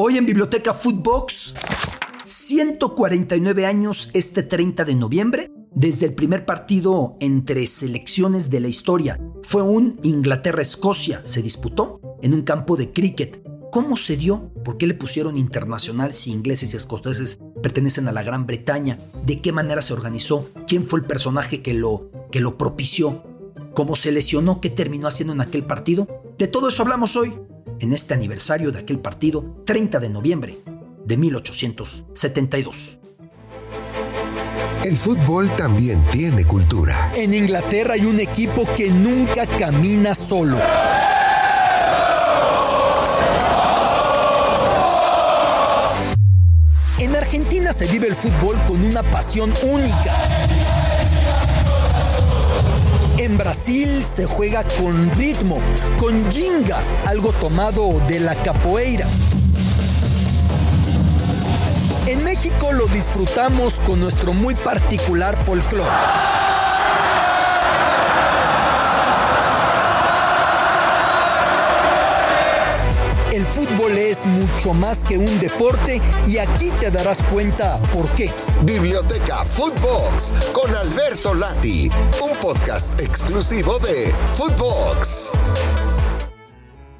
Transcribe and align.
Hoy 0.00 0.16
en 0.16 0.26
Biblioteca 0.26 0.74
Footbox, 0.74 1.54
149 2.24 3.66
años 3.66 4.10
este 4.14 4.44
30 4.44 4.84
de 4.84 4.94
noviembre, 4.94 5.50
desde 5.74 6.06
el 6.06 6.14
primer 6.14 6.46
partido 6.46 7.16
entre 7.18 7.66
selecciones 7.66 8.48
de 8.48 8.60
la 8.60 8.68
historia. 8.68 9.18
Fue 9.42 9.62
un 9.62 9.98
Inglaterra-Escocia, 10.04 11.22
se 11.24 11.42
disputó 11.42 12.00
en 12.22 12.32
un 12.32 12.42
campo 12.42 12.76
de 12.76 12.92
cricket. 12.92 13.42
¿Cómo 13.72 13.96
se 13.96 14.16
dio? 14.16 14.52
¿Por 14.64 14.78
qué 14.78 14.86
le 14.86 14.94
pusieron 14.94 15.36
internacional 15.36 16.14
si 16.14 16.30
ingleses 16.30 16.74
y 16.74 16.76
escoceses 16.76 17.40
pertenecen 17.60 18.06
a 18.06 18.12
la 18.12 18.22
Gran 18.22 18.46
Bretaña? 18.46 19.00
¿De 19.26 19.40
qué 19.40 19.50
manera 19.50 19.82
se 19.82 19.94
organizó? 19.94 20.48
¿Quién 20.68 20.84
fue 20.84 21.00
el 21.00 21.06
personaje 21.06 21.60
que 21.60 21.74
lo, 21.74 22.08
que 22.30 22.40
lo 22.40 22.56
propició? 22.56 23.24
¿Cómo 23.74 23.96
se 23.96 24.12
lesionó? 24.12 24.60
¿Qué 24.60 24.70
terminó 24.70 25.08
haciendo 25.08 25.32
en 25.32 25.40
aquel 25.40 25.64
partido? 25.64 26.06
De 26.38 26.46
todo 26.46 26.68
eso 26.68 26.82
hablamos 26.82 27.16
hoy 27.16 27.34
en 27.80 27.92
este 27.92 28.14
aniversario 28.14 28.70
de 28.72 28.80
aquel 28.80 28.98
partido, 29.00 29.62
30 29.64 29.98
de 30.00 30.08
noviembre 30.08 30.58
de 31.04 31.16
1872. 31.16 32.98
El 34.84 34.96
fútbol 34.96 35.50
también 35.56 36.04
tiene 36.10 36.44
cultura. 36.44 37.12
En 37.16 37.34
Inglaterra 37.34 37.94
hay 37.94 38.04
un 38.04 38.20
equipo 38.20 38.62
que 38.76 38.90
nunca 38.90 39.46
camina 39.46 40.14
solo. 40.14 40.58
En 46.98 47.14
Argentina 47.14 47.72
se 47.72 47.86
vive 47.86 48.08
el 48.08 48.14
fútbol 48.14 48.56
con 48.66 48.84
una 48.84 49.02
pasión 49.02 49.52
única 49.62 50.27
en 53.28 53.36
Brasil 53.36 54.02
se 54.04 54.26
juega 54.26 54.64
con 54.64 55.12
ritmo, 55.12 55.60
con 55.98 56.30
jinga, 56.32 56.82
algo 57.06 57.32
tomado 57.32 58.00
de 58.06 58.20
la 58.20 58.34
capoeira. 58.34 59.06
En 62.06 62.24
México 62.24 62.72
lo 62.72 62.86
disfrutamos 62.86 63.80
con 63.80 64.00
nuestro 64.00 64.32
muy 64.32 64.54
particular 64.54 65.36
folclore. 65.36 66.37
Fútbol 73.68 73.98
es 73.98 74.26
mucho 74.26 74.72
más 74.72 75.04
que 75.04 75.18
un 75.18 75.38
deporte 75.40 76.00
y 76.26 76.38
aquí 76.38 76.70
te 76.80 76.90
darás 76.90 77.22
cuenta 77.24 77.76
por 77.92 78.08
qué. 78.10 78.30
Biblioteca 78.64 79.44
Footbox 79.44 80.32
con 80.52 80.74
Alberto 80.74 81.34
Lati, 81.34 81.90
un 82.22 82.36
podcast 82.40 82.98
exclusivo 83.00 83.78
de 83.80 84.12
Footbox. 84.34 85.32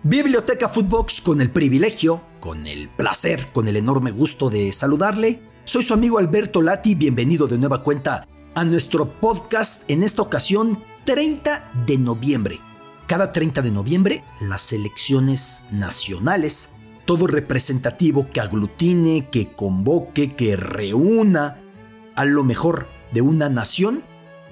Biblioteca 0.02 0.68
Footbox 0.68 1.20
con 1.20 1.40
el 1.40 1.50
privilegio, 1.50 2.22
con 2.40 2.66
el 2.66 2.88
placer, 2.88 3.46
con 3.52 3.68
el 3.68 3.76
enorme 3.76 4.10
gusto 4.10 4.50
de 4.50 4.72
saludarle. 4.72 5.40
Soy 5.64 5.82
su 5.82 5.94
amigo 5.94 6.18
Alberto 6.18 6.60
Lati, 6.60 6.94
bienvenido 6.94 7.46
de 7.46 7.58
nueva 7.58 7.82
cuenta 7.82 8.26
a 8.54 8.64
nuestro 8.64 9.20
podcast 9.20 9.88
en 9.90 10.02
esta 10.02 10.22
ocasión 10.22 10.84
30 11.04 11.72
de 11.86 11.98
noviembre 11.98 12.67
cada 13.08 13.32
30 13.32 13.62
de 13.62 13.70
noviembre, 13.70 14.22
las 14.38 14.70
elecciones 14.70 15.64
nacionales, 15.72 16.74
todo 17.06 17.26
representativo 17.26 18.28
que 18.30 18.40
aglutine, 18.40 19.30
que 19.30 19.50
convoque, 19.50 20.36
que 20.36 20.56
reúna 20.56 21.58
a 22.14 22.26
lo 22.26 22.44
mejor 22.44 22.86
de 23.14 23.22
una 23.22 23.48
nación, 23.48 24.04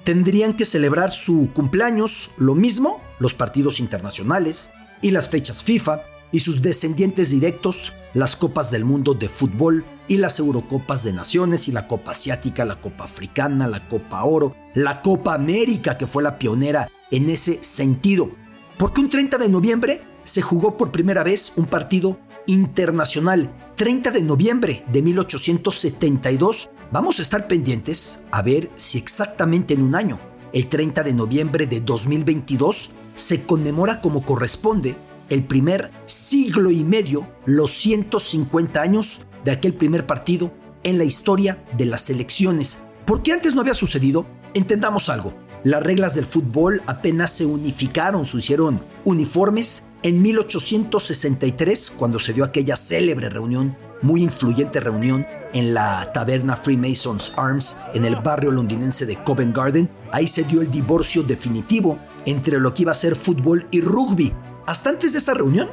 tendrían 0.03 0.55
que 0.55 0.65
celebrar 0.65 1.11
su 1.11 1.51
cumpleaños, 1.53 2.31
lo 2.37 2.55
mismo 2.55 2.99
los 3.19 3.35
partidos 3.35 3.79
internacionales 3.79 4.73
y 5.03 5.11
las 5.11 5.29
fechas 5.29 5.63
FIFA 5.63 6.01
y 6.31 6.39
sus 6.39 6.63
descendientes 6.63 7.29
directos, 7.29 7.93
las 8.15 8.35
Copas 8.35 8.71
del 8.71 8.85
Mundo 8.85 9.13
de 9.13 9.29
fútbol 9.29 9.85
y 10.07 10.17
las 10.17 10.39
Eurocopas 10.39 11.03
de 11.03 11.13
Naciones 11.13 11.67
y 11.67 11.71
la 11.71 11.87
Copa 11.87 12.13
Asiática, 12.13 12.65
la 12.65 12.81
Copa 12.81 13.03
Africana, 13.03 13.67
la 13.67 13.87
Copa 13.87 14.23
Oro, 14.23 14.55
la 14.73 15.03
Copa 15.03 15.35
América 15.35 15.95
que 15.95 16.07
fue 16.07 16.23
la 16.23 16.39
pionera 16.39 16.87
en 17.11 17.29
ese 17.29 17.63
sentido 17.63 18.31
porque 18.77 19.01
un 19.01 19.09
30 19.09 19.37
de 19.37 19.49
noviembre 19.49 20.01
se 20.23 20.41
jugó 20.41 20.77
por 20.77 20.91
primera 20.91 21.23
vez 21.23 21.53
un 21.55 21.65
partido 21.65 22.19
internacional. 22.45 23.51
30 23.75 24.11
de 24.11 24.21
noviembre 24.21 24.83
de 24.91 25.01
1872. 25.01 26.69
Vamos 26.91 27.19
a 27.19 27.21
estar 27.21 27.47
pendientes 27.47 28.23
a 28.31 28.41
ver 28.41 28.69
si 28.75 28.97
exactamente 28.97 29.73
en 29.73 29.81
un 29.81 29.95
año, 29.95 30.19
el 30.53 30.67
30 30.67 31.03
de 31.03 31.13
noviembre 31.13 31.67
de 31.67 31.81
2022, 31.81 32.91
se 33.15 33.43
conmemora 33.43 33.99
como 34.01 34.23
corresponde 34.23 34.95
el 35.29 35.43
primer 35.43 35.91
siglo 36.05 36.71
y 36.71 36.83
medio, 36.83 37.27
los 37.45 37.71
150 37.71 38.81
años 38.81 39.21
de 39.43 39.51
aquel 39.51 39.73
primer 39.73 40.05
partido 40.05 40.53
en 40.83 40.97
la 40.97 41.03
historia 41.03 41.63
de 41.77 41.85
las 41.85 42.09
elecciones. 42.09 42.81
¿Por 43.05 43.23
qué 43.23 43.33
antes 43.33 43.53
no 43.53 43.61
había 43.61 43.73
sucedido? 43.73 44.25
Entendamos 44.53 45.09
algo. 45.09 45.33
Las 45.63 45.83
reglas 45.83 46.15
del 46.15 46.25
fútbol 46.25 46.81
apenas 46.85 47.31
se 47.31 47.45
unificaron, 47.45 48.25
se 48.25 48.37
hicieron 48.37 48.83
uniformes 49.05 49.83
en 50.03 50.21
1863, 50.21 51.91
cuando 51.97 52.19
se 52.19 52.33
dio 52.33 52.43
aquella 52.43 52.75
célebre 52.75 53.29
reunión, 53.29 53.75
muy 54.01 54.21
influyente 54.21 54.79
reunión 54.79 55.25
en 55.53 55.73
la 55.73 56.11
taberna 56.13 56.55
Freemasons 56.55 57.33
Arms 57.35 57.77
en 57.93 58.05
el 58.05 58.15
barrio 58.17 58.51
londinense 58.51 59.05
de 59.05 59.21
Covent 59.23 59.55
Garden. 59.55 59.89
Ahí 60.11 60.27
se 60.27 60.43
dio 60.43 60.61
el 60.61 60.69
divorcio 60.69 61.23
definitivo 61.23 61.97
entre 62.25 62.59
lo 62.59 62.73
que 62.73 62.83
iba 62.83 62.91
a 62.91 62.95
ser 62.95 63.15
fútbol 63.15 63.67
y 63.71 63.81
rugby. 63.81 64.33
Hasta 64.67 64.91
antes 64.91 65.13
de 65.13 65.19
esa 65.19 65.33
reunión 65.33 65.67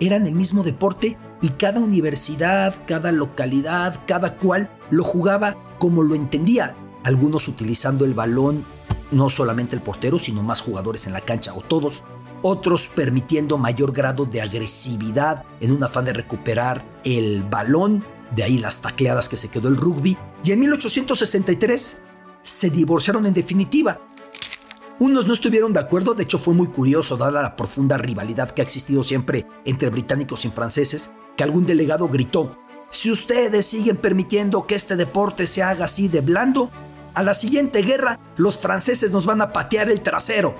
eran 0.00 0.26
el 0.26 0.34
mismo 0.34 0.62
deporte 0.62 1.18
y 1.42 1.50
cada 1.50 1.80
universidad, 1.80 2.74
cada 2.86 3.12
localidad, 3.12 4.00
cada 4.06 4.36
cual 4.38 4.70
lo 4.90 5.04
jugaba 5.04 5.56
como 5.78 6.02
lo 6.02 6.14
entendía. 6.14 6.74
Algunos 7.04 7.48
utilizando 7.48 8.04
el 8.04 8.14
balón 8.14 8.64
no 9.10 9.30
solamente 9.30 9.76
el 9.76 9.82
portero, 9.82 10.18
sino 10.18 10.42
más 10.42 10.60
jugadores 10.60 11.06
en 11.06 11.12
la 11.12 11.20
cancha 11.20 11.54
o 11.54 11.60
todos, 11.60 12.04
otros 12.42 12.88
permitiendo 12.94 13.58
mayor 13.58 13.92
grado 13.92 14.24
de 14.24 14.40
agresividad 14.40 15.44
en 15.60 15.72
un 15.72 15.82
afán 15.82 16.04
de 16.04 16.12
recuperar 16.12 16.84
el 17.04 17.42
balón, 17.42 18.04
de 18.34 18.44
ahí 18.44 18.58
las 18.58 18.82
tacleadas 18.82 19.28
que 19.28 19.36
se 19.36 19.48
quedó 19.48 19.68
el 19.68 19.76
rugby, 19.76 20.16
y 20.44 20.52
en 20.52 20.60
1863 20.60 22.02
se 22.42 22.70
divorciaron 22.70 23.26
en 23.26 23.34
definitiva. 23.34 24.00
Unos 24.98 25.26
no 25.26 25.34
estuvieron 25.34 25.72
de 25.72 25.80
acuerdo, 25.80 26.14
de 26.14 26.22
hecho 26.22 26.38
fue 26.38 26.54
muy 26.54 26.68
curioso, 26.68 27.16
dada 27.16 27.42
la 27.42 27.56
profunda 27.56 27.98
rivalidad 27.98 28.50
que 28.50 28.62
ha 28.62 28.64
existido 28.64 29.02
siempre 29.02 29.46
entre 29.64 29.90
británicos 29.90 30.44
y 30.44 30.50
franceses, 30.50 31.10
que 31.36 31.44
algún 31.44 31.66
delegado 31.66 32.08
gritó, 32.08 32.56
si 32.90 33.10
ustedes 33.10 33.66
siguen 33.66 33.96
permitiendo 33.96 34.66
que 34.66 34.74
este 34.74 34.96
deporte 34.96 35.46
se 35.46 35.62
haga 35.62 35.86
así 35.86 36.08
de 36.08 36.20
blando, 36.20 36.70
a 37.16 37.22
la 37.22 37.32
siguiente 37.32 37.80
guerra 37.80 38.20
los 38.36 38.58
franceses 38.58 39.10
nos 39.10 39.24
van 39.24 39.40
a 39.40 39.50
patear 39.50 39.88
el 39.88 40.02
trasero. 40.02 40.54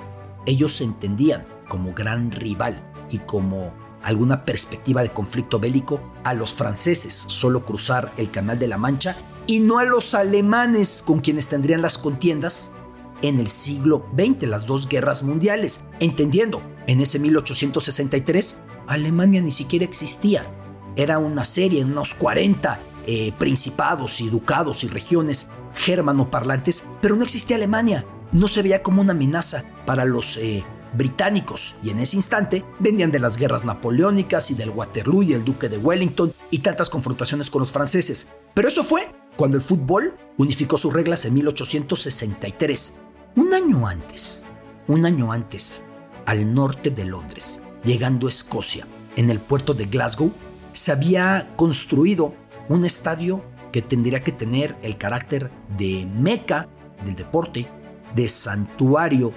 Ellos 0.47 0.77
se 0.77 0.85
entendían 0.85 1.47
como 1.69 1.93
gran 1.93 2.31
rival 2.31 2.83
y 3.11 3.19
como 3.19 3.75
alguna 4.01 4.43
perspectiva 4.43 5.03
de 5.03 5.11
conflicto 5.13 5.59
bélico 5.59 6.01
a 6.23 6.33
los 6.33 6.55
franceses 6.55 7.13
solo 7.13 7.63
cruzar 7.63 8.11
el 8.17 8.31
Canal 8.31 8.57
de 8.57 8.67
la 8.67 8.79
Mancha 8.79 9.15
y 9.45 9.59
no 9.59 9.77
a 9.77 9.85
los 9.85 10.15
alemanes 10.15 11.03
con 11.05 11.19
quienes 11.19 11.47
tendrían 11.47 11.83
las 11.83 11.99
contiendas 11.99 12.73
en 13.21 13.39
el 13.39 13.49
siglo 13.49 14.07
XX, 14.17 14.47
las 14.47 14.65
dos 14.65 14.89
guerras 14.89 15.21
mundiales. 15.21 15.83
Entendiendo, 15.99 16.63
en 16.87 17.01
ese 17.01 17.19
1863 17.19 18.63
Alemania 18.87 19.41
ni 19.41 19.51
siquiera 19.51 19.85
existía. 19.85 20.51
Era 20.95 21.19
una 21.19 21.45
serie, 21.45 21.85
unos 21.85 22.15
40 22.15 22.79
eh, 23.07 23.31
principados 23.37 24.21
y 24.21 24.29
ducados 24.29 24.83
y 24.83 24.89
regiones 24.89 25.49
germanoparlantes, 25.75 26.83
pero 27.01 27.15
no 27.15 27.23
existía 27.23 27.55
Alemania. 27.55 28.05
No 28.33 28.49
se 28.49 28.61
veía 28.61 28.83
como 28.83 29.01
una 29.01 29.13
amenaza 29.13 29.63
para 29.85 30.03
los 30.03 30.35
eh, 30.35 30.65
británicos 30.93 31.75
y 31.81 31.91
en 31.91 32.01
ese 32.01 32.17
instante 32.17 32.65
venían 32.79 33.11
de 33.11 33.19
las 33.19 33.37
guerras 33.37 33.63
napoleónicas 33.63 34.51
y 34.51 34.55
del 34.55 34.71
Waterloo 34.71 35.23
y 35.23 35.33
el 35.33 35.45
duque 35.45 35.69
de 35.69 35.77
Wellington 35.77 36.33
y 36.51 36.59
tantas 36.59 36.89
confrontaciones 36.89 37.49
con 37.49 37.61
los 37.61 37.71
franceses. 37.71 38.29
Pero 38.53 38.67
eso 38.67 38.83
fue 38.83 39.09
cuando 39.37 39.55
el 39.55 39.63
fútbol 39.63 40.17
unificó 40.37 40.77
sus 40.77 40.91
reglas 40.91 41.23
en 41.25 41.35
1863. 41.35 42.99
Un 43.35 43.53
año 43.53 43.87
antes, 43.87 44.45
un 44.87 45.05
año 45.05 45.31
antes, 45.31 45.85
al 46.25 46.53
norte 46.53 46.89
de 46.89 47.05
Londres, 47.05 47.63
llegando 47.83 48.27
a 48.27 48.29
Escocia, 48.29 48.85
en 49.15 49.29
el 49.29 49.39
puerto 49.39 49.73
de 49.73 49.85
Glasgow, 49.85 50.31
se 50.71 50.91
había 50.91 51.53
construido 51.55 52.33
un 52.69 52.85
estadio 52.85 53.43
que 53.71 53.81
tendría 53.81 54.23
que 54.23 54.31
tener 54.31 54.77
el 54.81 54.97
carácter 54.97 55.51
de 55.77 56.07
meca 56.13 56.69
del 57.05 57.15
deporte, 57.15 57.69
de 58.15 58.27
santuario, 58.27 59.33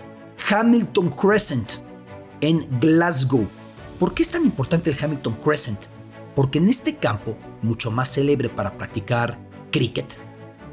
Hamilton 0.48 1.10
Crescent 1.10 1.70
en 2.40 2.80
Glasgow. 2.80 3.46
¿Por 3.98 4.14
qué 4.14 4.22
es 4.22 4.30
tan 4.30 4.44
importante 4.44 4.90
el 4.90 4.96
Hamilton 5.00 5.34
Crescent? 5.44 5.80
Porque 6.34 6.58
en 6.58 6.68
este 6.68 6.96
campo, 6.96 7.36
mucho 7.62 7.90
más 7.90 8.14
célebre 8.14 8.48
para 8.48 8.78
practicar 8.78 9.38
cricket, 9.70 10.18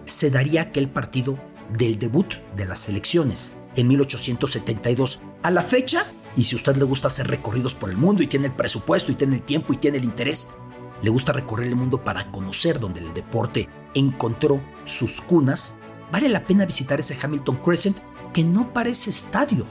se 0.05 0.29
daría 0.29 0.61
aquel 0.61 0.89
partido 0.89 1.37
del 1.77 1.99
debut 1.99 2.35
de 2.55 2.65
las 2.65 2.87
elecciones 2.87 3.57
en 3.75 3.87
1872. 3.89 5.21
A 5.43 5.51
la 5.51 5.61
fecha, 5.61 6.05
y 6.35 6.45
si 6.45 6.55
usted 6.55 6.77
le 6.77 6.85
gusta 6.85 7.07
hacer 7.07 7.27
recorridos 7.27 7.75
por 7.75 7.89
el 7.89 7.97
mundo 7.97 8.23
y 8.23 8.27
tiene 8.27 8.47
el 8.47 8.53
presupuesto 8.53 9.11
y 9.11 9.15
tiene 9.15 9.35
el 9.35 9.41
tiempo 9.41 9.73
y 9.73 9.77
tiene 9.77 9.97
el 9.97 10.05
interés, 10.05 10.55
le 11.01 11.09
gusta 11.09 11.33
recorrer 11.33 11.67
el 11.67 11.75
mundo 11.75 12.03
para 12.03 12.31
conocer 12.31 12.79
donde 12.79 13.01
el 13.01 13.13
deporte 13.13 13.69
encontró 13.93 14.61
sus 14.85 15.21
cunas, 15.21 15.77
vale 16.11 16.29
la 16.29 16.45
pena 16.45 16.65
visitar 16.65 16.99
ese 16.99 17.17
Hamilton 17.21 17.57
Crescent 17.57 17.97
que 18.33 18.43
no 18.43 18.73
parece 18.73 19.09
estadio. 19.09 19.65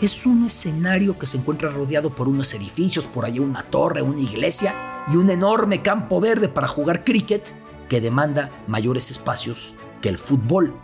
Es 0.00 0.26
un 0.26 0.44
escenario 0.44 1.18
que 1.18 1.26
se 1.26 1.38
encuentra 1.38 1.70
rodeado 1.70 2.14
por 2.14 2.28
unos 2.28 2.54
edificios, 2.54 3.04
por 3.04 3.24
ahí 3.24 3.38
una 3.38 3.64
torre, 3.64 4.02
una 4.02 4.20
iglesia 4.20 5.04
y 5.12 5.16
un 5.16 5.28
enorme 5.30 5.82
campo 5.82 6.20
verde 6.20 6.48
para 6.48 6.68
jugar 6.68 7.04
cricket 7.04 7.52
que 7.88 8.00
demanda 8.00 8.50
mayores 8.66 9.10
espacios 9.10 9.76
que 10.00 10.08
el 10.08 10.18
fútbol. 10.18 10.74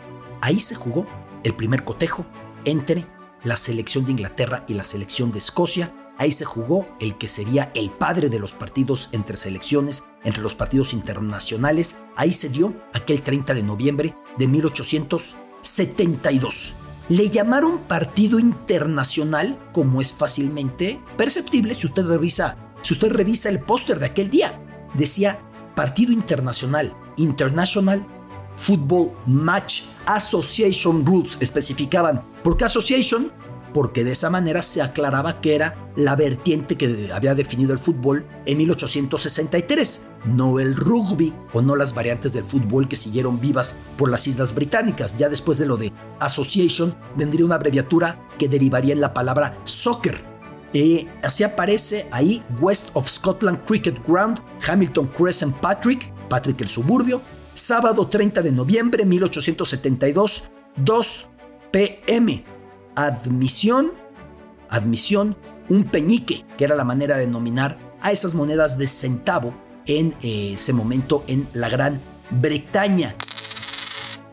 Ahí 0.40 0.58
se 0.58 0.74
jugó 0.74 1.06
el 1.44 1.54
primer 1.54 1.84
cotejo 1.84 2.26
entre 2.64 3.06
la 3.44 3.56
selección 3.56 4.04
de 4.04 4.12
Inglaterra 4.12 4.64
y 4.66 4.74
la 4.74 4.84
selección 4.84 5.30
de 5.30 5.38
Escocia. 5.38 5.94
Ahí 6.18 6.30
se 6.30 6.44
jugó 6.44 6.86
el 7.00 7.16
que 7.18 7.26
sería 7.28 7.72
el 7.74 7.90
padre 7.90 8.28
de 8.28 8.38
los 8.38 8.54
partidos 8.54 9.08
entre 9.12 9.36
selecciones, 9.36 10.04
entre 10.22 10.42
los 10.42 10.54
partidos 10.54 10.92
internacionales. 10.92 11.98
Ahí 12.16 12.30
se 12.30 12.50
dio 12.50 12.72
aquel 12.92 13.22
30 13.22 13.54
de 13.54 13.62
noviembre 13.62 14.14
de 14.38 14.46
1872. 14.46 16.76
Le 17.08 17.30
llamaron 17.30 17.78
partido 17.80 18.38
internacional, 18.38 19.58
como 19.72 20.00
es 20.00 20.12
fácilmente 20.12 21.02
perceptible 21.16 21.74
si 21.74 21.88
usted 21.88 22.06
revisa, 22.06 22.56
si 22.82 22.94
usted 22.94 23.10
revisa 23.12 23.48
el 23.48 23.58
póster 23.60 23.98
de 23.98 24.06
aquel 24.06 24.30
día. 24.30 24.60
Decía 24.94 25.40
Partido 25.74 26.12
Internacional, 26.12 26.96
International 27.16 28.06
Football 28.56 29.12
Match 29.26 29.82
Association 30.06 31.04
Rules 31.04 31.36
especificaban. 31.40 32.24
¿Por 32.42 32.56
qué 32.56 32.64
Association? 32.64 33.32
Porque 33.74 34.04
de 34.04 34.12
esa 34.12 34.30
manera 34.30 34.62
se 34.62 34.80
aclaraba 34.80 35.42
que 35.42 35.54
era 35.54 35.90
la 35.96 36.16
vertiente 36.16 36.76
que 36.76 37.10
había 37.12 37.34
definido 37.34 37.72
el 37.72 37.78
fútbol 37.78 38.24
en 38.46 38.56
1863, 38.58 40.06
no 40.24 40.60
el 40.60 40.74
rugby 40.74 41.34
o 41.52 41.60
no 41.60 41.76
las 41.76 41.94
variantes 41.94 42.32
del 42.32 42.44
fútbol 42.44 42.88
que 42.88 42.96
siguieron 42.96 43.40
vivas 43.40 43.76
por 43.98 44.08
las 44.08 44.26
Islas 44.26 44.54
Británicas. 44.54 45.16
Ya 45.16 45.28
después 45.28 45.58
de 45.58 45.66
lo 45.66 45.76
de 45.76 45.92
Association 46.20 46.94
vendría 47.16 47.44
una 47.44 47.56
abreviatura 47.56 48.26
que 48.38 48.48
derivaría 48.48 48.94
en 48.94 49.00
la 49.02 49.12
palabra 49.12 49.58
soccer. 49.64 50.24
Eh, 50.72 51.06
así 51.22 51.44
aparece 51.44 52.06
ahí 52.10 52.42
West 52.60 52.90
of 52.94 53.08
Scotland 53.08 53.64
Cricket 53.64 54.04
Ground, 54.06 54.40
Hamilton 54.66 55.08
Crescent 55.08 55.56
Patrick, 55.56 56.12
Patrick 56.28 56.60
el 56.60 56.68
suburbio, 56.68 57.20
sábado 57.54 58.08
30 58.08 58.42
de 58.42 58.52
noviembre 58.52 59.04
1872, 59.04 60.50
2 60.76 61.30
pm. 61.70 62.53
Admisión, 62.94 63.92
admisión, 64.68 65.36
un 65.68 65.84
peñique, 65.84 66.44
que 66.56 66.64
era 66.64 66.76
la 66.76 66.84
manera 66.84 67.16
de 67.16 67.26
denominar 67.26 67.78
a 68.00 68.12
esas 68.12 68.34
monedas 68.34 68.78
de 68.78 68.86
centavo 68.86 69.54
en 69.86 70.14
eh, 70.22 70.52
ese 70.54 70.72
momento 70.72 71.24
en 71.26 71.48
la 71.52 71.68
Gran 71.68 72.00
Bretaña. 72.30 73.16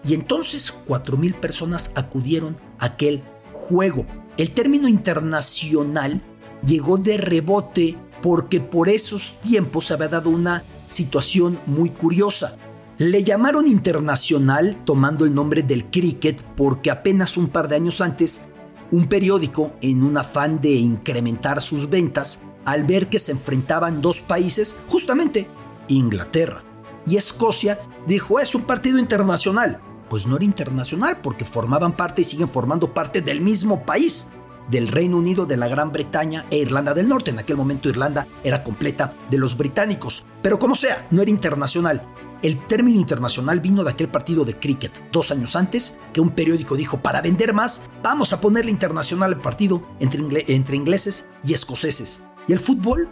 Y 0.04 0.14
entonces 0.14 0.74
4.000 0.88 1.40
personas 1.40 1.92
acudieron 1.96 2.58
a 2.80 2.88
aquel 2.88 3.24
juego. 3.52 4.06
El 4.38 4.52
término 4.52 4.88
internacional 4.88 6.22
llegó 6.66 6.98
de 6.98 7.18
rebote 7.18 7.98
porque 8.22 8.60
por 8.60 8.90
esos 8.90 9.40
tiempos 9.42 9.86
se 9.86 9.94
había 9.94 10.08
dado 10.08 10.30
una 10.30 10.64
situación 10.88 11.60
muy 11.66 11.90
curiosa. 11.90 12.58
Le 12.98 13.24
llamaron 13.24 13.68
internacional 13.68 14.78
tomando 14.86 15.26
el 15.26 15.34
nombre 15.34 15.64
del 15.64 15.86
cricket 15.86 16.42
porque 16.56 16.92
apenas 16.92 17.38
un 17.38 17.50
par 17.50 17.68
de 17.68 17.76
años 17.76 18.02
antes, 18.02 18.48
un 18.92 19.08
periódico, 19.08 19.74
en 19.82 20.04
un 20.04 20.18
afán 20.18 20.62
de 20.62 20.76
incrementar 20.76 21.62
sus 21.62 21.90
ventas, 21.90 22.42
al 22.66 22.86
ver 22.86 23.08
que 23.08 23.20
se 23.20 23.32
enfrentaban 23.32 24.02
dos 24.02 24.22
países, 24.22 24.78
justamente 24.88 25.48
Inglaterra 25.88 26.64
y 27.06 27.18
Escocia, 27.18 27.80
dijo 28.06 28.40
es 28.40 28.54
un 28.54 28.64
partido 28.64 29.00
internacional. 29.00 29.80
Pues 30.10 30.28
no 30.28 30.36
era 30.36 30.46
internacional 30.46 31.20
porque 31.24 31.46
formaban 31.46 31.96
parte 31.96 32.22
y 32.22 32.26
siguen 32.26 32.50
formando 32.50 32.94
parte 32.94 33.22
del 33.22 33.40
mismo 33.40 33.86
país, 33.86 34.30
del 34.70 34.90
Reino 34.90 35.18
Unido, 35.18 35.46
de 35.46 35.58
la 35.58 35.70
Gran 35.70 35.92
Bretaña 35.92 36.46
e 36.52 36.58
Irlanda 36.58 36.94
del 36.94 37.08
Norte. 37.08 37.32
En 37.32 37.40
aquel 37.40 37.56
momento 37.56 37.90
Irlanda 37.90 38.28
era 38.44 38.64
completa 38.64 39.14
de 39.30 39.38
los 39.38 39.58
británicos. 39.58 40.26
Pero 40.42 40.60
como 40.60 40.76
sea, 40.76 41.08
no 41.12 41.22
era 41.22 41.32
internacional. 41.32 42.06
El 42.42 42.66
término 42.66 43.00
internacional 43.00 43.60
vino 43.60 43.84
de 43.84 43.92
aquel 43.92 44.10
partido 44.10 44.46
de 44.46 44.58
cricket 44.58 45.12
dos 45.12 45.30
años 45.30 45.56
antes, 45.56 46.00
que 46.12 46.22
un 46.22 46.32
periódico 46.32 46.76
dijo, 46.76 47.00
para 47.00 47.22
vender 47.22 47.54
más, 47.54 47.88
vamos 48.02 48.34
a 48.34 48.42
ponerle 48.42 48.72
internacional 48.72 49.34
al 49.34 49.42
partido 49.42 49.88
entre, 50.00 50.46
entre 50.48 50.76
ingleses 50.76 51.28
y 51.44 51.54
escoceses. 51.54 52.24
Y 52.48 52.54
el 52.54 52.60
fútbol, 52.60 53.10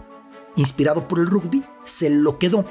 inspirado 0.56 1.08
por 1.08 1.20
el 1.20 1.28
rugby, 1.28 1.64
se 1.84 2.10
lo 2.10 2.40
quedó. 2.40 2.66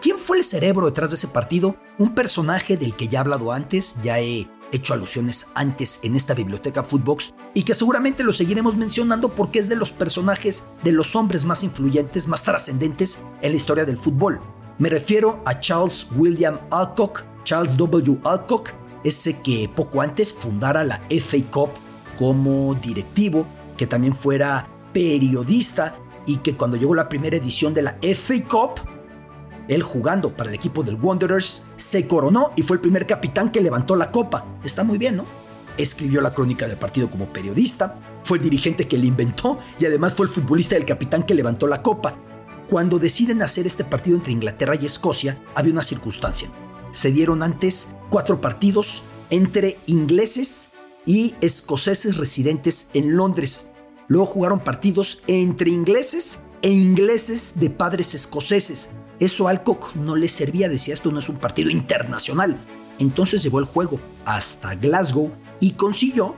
¿Quién 0.00 0.18
fue 0.18 0.38
el 0.38 0.44
cerebro 0.44 0.86
detrás 0.86 1.10
de 1.10 1.16
ese 1.16 1.28
partido? 1.28 1.76
Un 1.98 2.14
personaje 2.14 2.76
del 2.76 2.94
que 2.94 3.08
ya 3.08 3.18
he 3.18 3.20
hablado 3.20 3.50
antes, 3.50 3.96
ya 4.02 4.20
he 4.20 4.48
hecho 4.70 4.94
alusiones 4.94 5.50
antes 5.54 6.00
en 6.04 6.14
esta 6.14 6.34
biblioteca 6.34 6.84
Footbox 6.84 7.34
y 7.54 7.62
que 7.62 7.74
seguramente 7.74 8.24
lo 8.24 8.32
seguiremos 8.32 8.76
mencionando 8.76 9.30
porque 9.30 9.58
es 9.58 9.68
de 9.68 9.76
los 9.76 9.92
personajes, 9.92 10.64
de 10.82 10.92
los 10.92 11.16
hombres 11.16 11.44
más 11.44 11.64
influyentes, 11.64 12.28
más 12.28 12.42
trascendentes 12.42 13.22
en 13.40 13.50
la 13.50 13.56
historia 13.56 13.84
del 13.84 13.96
fútbol. 13.96 14.40
Me 14.76 14.88
refiero 14.88 15.40
a 15.44 15.60
Charles 15.60 16.08
William 16.16 16.58
Alcock, 16.70 17.22
Charles 17.44 17.76
W. 17.76 18.18
Alcock, 18.24 18.70
ese 19.04 19.40
que 19.40 19.70
poco 19.72 20.02
antes 20.02 20.34
fundara 20.34 20.82
la 20.82 21.00
FA 21.10 21.38
Cup 21.50 21.70
como 22.18 22.74
directivo, 22.74 23.46
que 23.76 23.86
también 23.86 24.14
fuera 24.14 24.68
periodista 24.92 25.96
y 26.26 26.38
que 26.38 26.56
cuando 26.56 26.76
llegó 26.76 26.94
la 26.94 27.08
primera 27.08 27.36
edición 27.36 27.72
de 27.72 27.82
la 27.82 27.98
FA 28.02 28.34
Cup, 28.48 28.80
él 29.68 29.82
jugando 29.82 30.36
para 30.36 30.50
el 30.50 30.56
equipo 30.56 30.82
del 30.82 30.96
Wanderers, 31.00 31.66
se 31.76 32.08
coronó 32.08 32.50
y 32.56 32.62
fue 32.62 32.76
el 32.76 32.80
primer 32.80 33.06
capitán 33.06 33.52
que 33.52 33.60
levantó 33.60 33.94
la 33.94 34.10
copa. 34.10 34.44
Está 34.64 34.82
muy 34.82 34.98
bien, 34.98 35.16
¿no? 35.16 35.26
Escribió 35.76 36.20
la 36.20 36.34
crónica 36.34 36.66
del 36.66 36.78
partido 36.78 37.08
como 37.08 37.32
periodista, 37.32 37.96
fue 38.24 38.38
el 38.38 38.44
dirigente 38.44 38.88
que 38.88 38.98
le 38.98 39.06
inventó 39.06 39.58
y 39.78 39.86
además 39.86 40.16
fue 40.16 40.26
el 40.26 40.32
futbolista 40.32 40.74
del 40.74 40.84
capitán 40.84 41.22
que 41.22 41.34
levantó 41.34 41.68
la 41.68 41.80
copa. 41.80 42.16
Cuando 42.74 42.98
deciden 42.98 43.40
hacer 43.40 43.68
este 43.68 43.84
partido 43.84 44.16
entre 44.16 44.32
Inglaterra 44.32 44.74
y 44.74 44.84
Escocia, 44.84 45.40
había 45.54 45.72
una 45.72 45.84
circunstancia. 45.84 46.48
Se 46.90 47.12
dieron 47.12 47.44
antes 47.44 47.94
cuatro 48.10 48.40
partidos 48.40 49.04
entre 49.30 49.78
ingleses 49.86 50.70
y 51.06 51.36
escoceses 51.40 52.16
residentes 52.16 52.90
en 52.94 53.16
Londres. 53.16 53.70
Luego 54.08 54.26
jugaron 54.26 54.58
partidos 54.58 55.22
entre 55.28 55.70
ingleses 55.70 56.42
e 56.62 56.70
ingleses 56.72 57.60
de 57.60 57.70
padres 57.70 58.12
escoceses. 58.12 58.90
Eso 59.20 59.46
a 59.46 59.52
Alcock 59.52 59.94
no 59.94 60.16
le 60.16 60.28
servía, 60.28 60.68
decía 60.68 60.94
esto 60.94 61.12
no 61.12 61.20
es 61.20 61.28
un 61.28 61.36
partido 61.36 61.70
internacional. 61.70 62.58
Entonces 62.98 63.44
llevó 63.44 63.60
el 63.60 63.66
juego 63.66 64.00
hasta 64.24 64.74
Glasgow 64.74 65.30
y 65.60 65.74
consiguió 65.74 66.34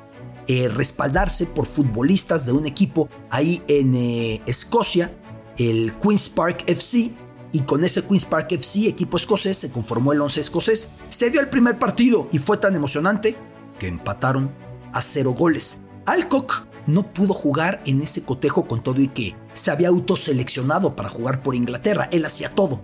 eh, 0.48 0.68
respaldarse 0.68 1.46
por 1.46 1.64
futbolistas 1.64 2.44
de 2.44 2.52
un 2.52 2.66
equipo 2.66 3.08
ahí 3.30 3.62
en 3.68 3.94
eh, 3.94 4.42
Escocia 4.44 5.10
el 5.58 5.94
Queen's 5.98 6.28
Park 6.28 6.64
FC 6.66 7.12
y 7.52 7.60
con 7.60 7.84
ese 7.84 8.04
Queen's 8.04 8.24
Park 8.24 8.52
FC, 8.52 8.88
equipo 8.88 9.16
escocés, 9.16 9.56
se 9.56 9.70
conformó 9.70 10.12
el 10.12 10.20
11 10.20 10.40
escocés. 10.40 10.90
Se 11.08 11.30
dio 11.30 11.40
el 11.40 11.48
primer 11.48 11.78
partido 11.78 12.28
y 12.32 12.38
fue 12.38 12.58
tan 12.58 12.74
emocionante 12.74 13.36
que 13.78 13.88
empataron 13.88 14.50
a 14.92 15.00
cero 15.00 15.32
goles. 15.32 15.80
Alcock 16.04 16.66
no 16.86 17.12
pudo 17.12 17.34
jugar 17.34 17.82
en 17.86 18.02
ese 18.02 18.24
cotejo 18.24 18.66
con 18.68 18.82
todo 18.82 19.00
y 19.00 19.08
que 19.08 19.34
se 19.54 19.70
había 19.70 19.88
autoseleccionado 19.88 20.94
para 20.94 21.08
jugar 21.08 21.42
por 21.42 21.54
Inglaterra. 21.54 22.08
Él 22.12 22.24
hacía 22.24 22.54
todo. 22.54 22.80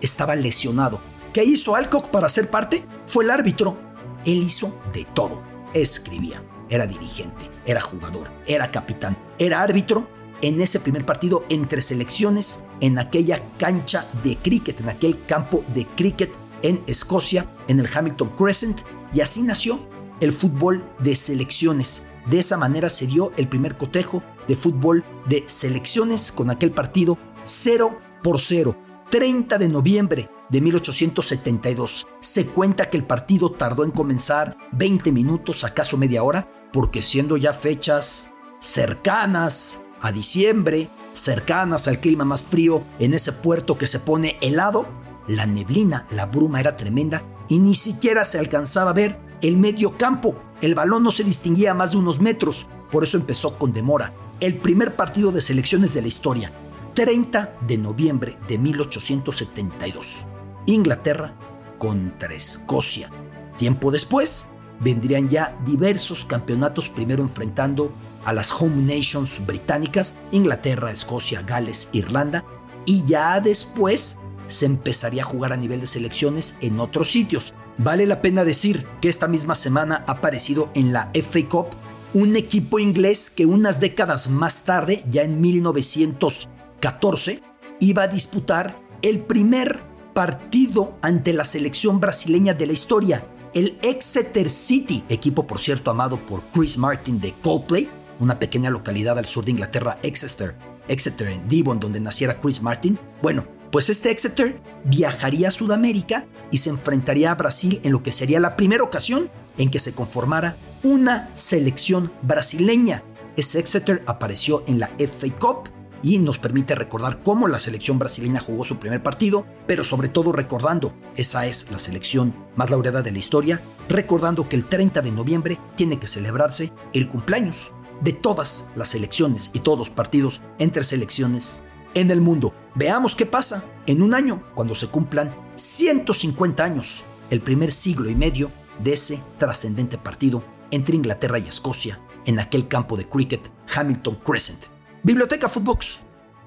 Estaba 0.00 0.34
lesionado. 0.34 1.00
¿Qué 1.32 1.44
hizo 1.44 1.76
Alcock 1.76 2.08
para 2.08 2.28
ser 2.28 2.48
parte? 2.48 2.84
Fue 3.06 3.24
el 3.24 3.30
árbitro. 3.30 3.76
Él 4.24 4.42
hizo 4.42 4.80
de 4.92 5.04
todo. 5.04 5.42
Escribía, 5.74 6.42
era 6.70 6.86
dirigente, 6.86 7.50
era 7.66 7.80
jugador, 7.82 8.30
era 8.46 8.70
capitán, 8.70 9.16
era 9.38 9.60
árbitro 9.60 10.08
en 10.42 10.60
ese 10.60 10.80
primer 10.80 11.06
partido 11.06 11.44
entre 11.48 11.80
selecciones 11.80 12.64
en 12.80 12.98
aquella 12.98 13.42
cancha 13.58 14.06
de 14.22 14.36
cricket, 14.36 14.80
en 14.80 14.88
aquel 14.88 15.24
campo 15.26 15.64
de 15.74 15.86
cricket 15.86 16.32
en 16.62 16.82
Escocia, 16.86 17.50
en 17.68 17.80
el 17.80 17.88
Hamilton 17.92 18.30
Crescent, 18.36 18.80
y 19.12 19.20
así 19.20 19.42
nació 19.42 19.78
el 20.20 20.32
fútbol 20.32 20.84
de 21.00 21.14
selecciones. 21.14 22.06
De 22.26 22.38
esa 22.38 22.56
manera 22.56 22.90
se 22.90 23.06
dio 23.06 23.32
el 23.36 23.48
primer 23.48 23.76
cotejo 23.76 24.22
de 24.48 24.56
fútbol 24.56 25.04
de 25.28 25.44
selecciones 25.46 26.32
con 26.32 26.50
aquel 26.50 26.72
partido 26.72 27.18
0 27.44 28.00
por 28.22 28.40
0, 28.40 28.76
30 29.10 29.58
de 29.58 29.68
noviembre 29.68 30.30
de 30.48 30.60
1872. 30.60 32.06
Se 32.20 32.46
cuenta 32.46 32.90
que 32.90 32.96
el 32.96 33.04
partido 33.04 33.52
tardó 33.52 33.84
en 33.84 33.90
comenzar 33.90 34.56
20 34.72 35.12
minutos, 35.12 35.64
acaso 35.64 35.96
media 35.96 36.22
hora, 36.22 36.50
porque 36.72 37.02
siendo 37.02 37.36
ya 37.36 37.52
fechas 37.52 38.30
cercanas 38.58 39.82
a 40.06 40.12
diciembre, 40.12 40.88
cercanas 41.12 41.88
al 41.88 42.00
clima 42.00 42.24
más 42.24 42.42
frío, 42.42 42.82
en 42.98 43.14
ese 43.14 43.32
puerto 43.32 43.78
que 43.78 43.86
se 43.86 44.00
pone 44.00 44.38
helado, 44.40 44.86
la 45.26 45.46
neblina, 45.46 46.06
la 46.10 46.26
bruma 46.26 46.60
era 46.60 46.76
tremenda 46.76 47.24
y 47.48 47.58
ni 47.58 47.74
siquiera 47.74 48.24
se 48.24 48.38
alcanzaba 48.38 48.90
a 48.90 48.94
ver 48.94 49.18
el 49.42 49.56
medio 49.56 49.96
campo. 49.96 50.36
El 50.60 50.74
balón 50.74 51.02
no 51.02 51.10
se 51.10 51.24
distinguía 51.24 51.72
a 51.72 51.74
más 51.74 51.92
de 51.92 51.98
unos 51.98 52.20
metros, 52.20 52.68
por 52.90 53.04
eso 53.04 53.16
empezó 53.16 53.58
con 53.58 53.72
demora. 53.72 54.14
El 54.40 54.54
primer 54.56 54.94
partido 54.94 55.32
de 55.32 55.40
selecciones 55.40 55.94
de 55.94 56.02
la 56.02 56.08
historia. 56.08 56.52
30 56.94 57.58
de 57.66 57.78
noviembre 57.78 58.38
de 58.48 58.58
1872. 58.58 60.26
Inglaterra 60.66 61.34
contra 61.78 62.32
Escocia. 62.32 63.10
Tiempo 63.58 63.90
después, 63.90 64.48
vendrían 64.80 65.28
ya 65.28 65.58
diversos 65.64 66.24
campeonatos, 66.24 66.88
primero 66.88 67.22
enfrentando 67.22 67.92
a 68.26 68.32
las 68.32 68.52
home 68.52 68.82
nations 68.82 69.46
británicas, 69.46 70.16
Inglaterra, 70.32 70.90
Escocia, 70.90 71.42
Gales, 71.42 71.88
Irlanda, 71.92 72.44
y 72.84 73.04
ya 73.06 73.40
después 73.40 74.18
se 74.46 74.66
empezaría 74.66 75.22
a 75.22 75.26
jugar 75.26 75.52
a 75.52 75.56
nivel 75.56 75.80
de 75.80 75.86
selecciones 75.86 76.58
en 76.60 76.80
otros 76.80 77.10
sitios. 77.10 77.54
Vale 77.78 78.04
la 78.04 78.22
pena 78.22 78.44
decir 78.44 78.86
que 79.00 79.08
esta 79.08 79.28
misma 79.28 79.54
semana 79.54 80.04
ha 80.06 80.12
aparecido 80.12 80.70
en 80.74 80.92
la 80.92 81.10
FA 81.14 81.48
Cup 81.48 81.66
un 82.14 82.36
equipo 82.36 82.78
inglés 82.78 83.30
que 83.30 83.46
unas 83.46 83.80
décadas 83.80 84.28
más 84.28 84.64
tarde, 84.64 85.04
ya 85.10 85.22
en 85.22 85.40
1914, 85.40 87.42
iba 87.80 88.02
a 88.02 88.08
disputar 88.08 88.80
el 89.02 89.20
primer 89.20 89.80
partido 90.14 90.96
ante 91.02 91.32
la 91.32 91.44
selección 91.44 92.00
brasileña 92.00 92.54
de 92.54 92.66
la 92.66 92.72
historia, 92.72 93.26
el 93.52 93.78
Exeter 93.82 94.50
City, 94.50 95.04
equipo 95.08 95.46
por 95.46 95.60
cierto 95.60 95.90
amado 95.90 96.18
por 96.18 96.42
Chris 96.52 96.78
Martin 96.78 97.20
de 97.20 97.34
Coldplay, 97.42 97.88
una 98.20 98.38
pequeña 98.38 98.70
localidad 98.70 99.18
al 99.18 99.26
sur 99.26 99.44
de 99.44 99.52
Inglaterra, 99.52 99.98
Exeter, 100.02 100.56
Exeter 100.88 101.28
en 101.28 101.48
Devon, 101.48 101.80
donde 101.80 102.00
naciera 102.00 102.40
Chris 102.40 102.62
Martin. 102.62 102.98
Bueno, 103.22 103.46
pues 103.70 103.90
este 103.90 104.10
Exeter 104.10 104.60
viajaría 104.84 105.48
a 105.48 105.52
Sudamérica 105.52 106.26
y 106.50 106.58
se 106.58 106.70
enfrentaría 106.70 107.30
a 107.30 107.34
Brasil 107.34 107.80
en 107.82 107.92
lo 107.92 108.02
que 108.02 108.12
sería 108.12 108.40
la 108.40 108.56
primera 108.56 108.84
ocasión 108.84 109.30
en 109.58 109.70
que 109.70 109.80
se 109.80 109.94
conformara 109.94 110.56
una 110.82 111.30
selección 111.34 112.12
brasileña. 112.22 113.02
Ese 113.36 113.58
Exeter 113.58 114.02
apareció 114.06 114.64
en 114.66 114.78
la 114.78 114.90
FA 114.98 115.30
Cup 115.38 115.68
y 116.02 116.18
nos 116.18 116.38
permite 116.38 116.74
recordar 116.74 117.22
cómo 117.22 117.48
la 117.48 117.58
selección 117.58 117.98
brasileña 117.98 118.40
jugó 118.40 118.64
su 118.64 118.78
primer 118.78 119.02
partido, 119.02 119.46
pero 119.66 119.82
sobre 119.82 120.08
todo 120.08 120.30
recordando, 120.30 120.94
esa 121.16 121.46
es 121.46 121.70
la 121.70 121.78
selección 121.78 122.34
más 122.54 122.70
laureada 122.70 123.02
de 123.02 123.12
la 123.12 123.18
historia, 123.18 123.60
recordando 123.88 124.48
que 124.48 124.56
el 124.56 124.66
30 124.66 125.02
de 125.02 125.10
noviembre 125.10 125.58
tiene 125.74 125.98
que 125.98 126.06
celebrarse 126.06 126.72
el 126.92 127.08
cumpleaños 127.08 127.72
de 128.00 128.12
todas 128.12 128.70
las 128.76 128.88
selecciones 128.88 129.50
y 129.52 129.60
todos 129.60 129.78
los 129.78 129.90
partidos 129.90 130.42
entre 130.58 130.84
selecciones 130.84 131.62
en 131.94 132.10
el 132.10 132.20
mundo. 132.20 132.54
Veamos 132.74 133.16
qué 133.16 133.26
pasa 133.26 133.64
en 133.86 134.02
un 134.02 134.14
año 134.14 134.42
cuando 134.54 134.74
se 134.74 134.88
cumplan 134.88 135.34
150 135.54 136.62
años, 136.62 137.04
el 137.30 137.40
primer 137.40 137.72
siglo 137.72 138.10
y 138.10 138.14
medio 138.14 138.50
de 138.78 138.92
ese 138.92 139.20
trascendente 139.38 139.98
partido 139.98 140.44
entre 140.70 140.96
Inglaterra 140.96 141.38
y 141.38 141.48
Escocia 141.48 142.00
en 142.26 142.38
aquel 142.38 142.68
campo 142.68 142.96
de 142.96 143.08
cricket 143.08 143.50
Hamilton 143.74 144.16
Crescent. 144.24 144.64
Biblioteca 145.02 145.48
Footbox. 145.48 146.00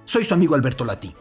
Soy 0.05 0.25
su 0.25 0.33
amigo 0.33 0.55
Alberto 0.55 0.85
Lati. 0.85 1.15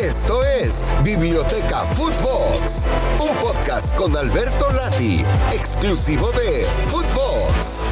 Esto 0.00 0.42
es 0.44 0.84
Biblioteca 1.04 1.84
Footbox, 1.84 2.86
un 3.20 3.36
podcast 3.36 3.94
con 3.96 4.16
Alberto 4.16 4.70
Lati, 4.72 5.24
exclusivo 5.52 6.30
de 6.32 6.64
Footbox. 6.88 7.84